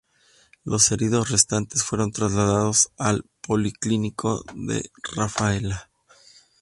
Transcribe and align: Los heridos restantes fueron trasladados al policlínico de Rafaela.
Los 0.63 0.91
heridos 0.91 1.29
restantes 1.29 1.83
fueron 1.83 2.11
trasladados 2.11 2.89
al 2.97 3.23
policlínico 3.41 4.43
de 4.55 4.89
Rafaela. 5.03 5.91